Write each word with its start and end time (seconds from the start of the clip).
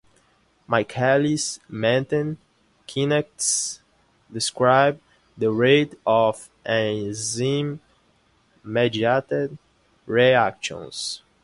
Michaelis-Menten 0.65 2.37
kinetics 2.87 3.81
describe 4.33 4.99
the 5.37 5.51
rate 5.51 5.93
of 6.07 6.49
enzyme 6.65 7.79
mediated 8.63 9.59
reactions. 10.07 11.21